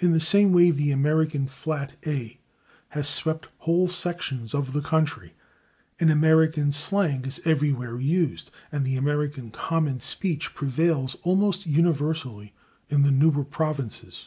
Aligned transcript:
In 0.00 0.10
the 0.10 0.18
same 0.18 0.50
way 0.52 0.72
the 0.72 0.90
American 0.90 1.46
flat 1.46 1.92
/a/ 2.02 2.38
has 2.88 3.06
swept 3.08 3.46
whole 3.58 3.86
sections 3.86 4.54
of 4.56 4.72
the 4.72 4.80
country, 4.80 5.34
and 6.00 6.10
American 6.10 6.72
slang 6.72 7.24
is 7.24 7.40
everywhere 7.44 8.00
used, 8.00 8.50
and 8.72 8.84
the 8.84 8.96
American 8.96 9.52
common 9.52 10.00
speech 10.00 10.52
prevails 10.52 11.14
almost 11.22 11.64
universally 11.64 12.54
in 12.88 13.02
the 13.02 13.12
newer 13.12 13.44
provinces. 13.44 14.26